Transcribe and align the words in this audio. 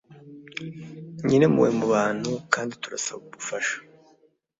nyirimpuhwe 1.25 1.69
mu 1.79 1.85
bantu 1.93 2.31
kandi 2.53 2.73
turasaba 2.81 3.21
ubufasha 3.27 3.75